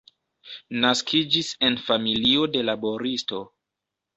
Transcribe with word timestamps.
Naskiĝis 0.85 1.51
en 1.69 1.77
familio 1.91 2.49
de 2.57 2.65
laboristo. 2.73 3.47